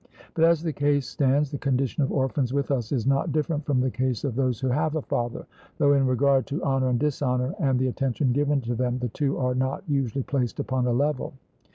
But 0.33 0.45
as 0.45 0.63
the 0.63 0.73
case 0.73 1.07
stands, 1.07 1.51
the 1.51 1.59
condition 1.59 2.01
of 2.01 2.11
orphans 2.11 2.51
with 2.51 2.71
us 2.71 2.91
is 2.91 3.05
not 3.05 3.31
different 3.31 3.67
from 3.67 3.81
the 3.81 3.91
case 3.91 4.23
of 4.23 4.33
those 4.33 4.59
who 4.59 4.69
have 4.69 4.95
a 4.95 5.01
father, 5.03 5.45
though 5.77 5.93
in 5.93 6.07
regard 6.07 6.47
to 6.47 6.63
honour 6.63 6.89
and 6.89 6.99
dishonour, 6.99 7.53
and 7.59 7.77
the 7.77 7.89
attention 7.89 8.31
given 8.33 8.61
to 8.61 8.73
them, 8.73 8.97
the 8.97 9.09
two 9.09 9.37
are 9.37 9.53
not 9.53 9.83
usually 9.87 10.23
placed 10.23 10.59
upon 10.59 10.87
a 10.87 10.91
level. 10.91 11.33